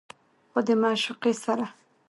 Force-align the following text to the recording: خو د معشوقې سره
خو 0.51 0.59
د 0.67 0.69
معشوقې 0.81 1.33
سره 1.43 1.65